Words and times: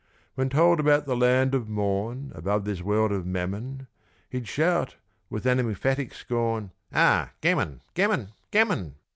When 0.33 0.49
told 0.49 0.79
about 0.79 1.05
the 1.05 1.15
Land 1.15 1.53
of 1.53 1.69
Morn 1.69 2.31
Above 2.33 2.65
this 2.65 2.81
world 2.81 3.11
of 3.11 3.27
Mammon, 3.27 3.85
He'd 4.31 4.47
shout, 4.47 4.95
with 5.29 5.45
an 5.45 5.59
emphatic 5.59 6.15
scorn, 6.15 6.71
"Ah, 6.91 7.29
gammon, 7.39 7.81
gammon, 7.93 8.31
gammon!" 8.49 8.95